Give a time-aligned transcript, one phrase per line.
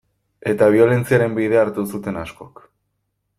[0.51, 2.65] Eta biolentziaren bidea hartu zuten askok.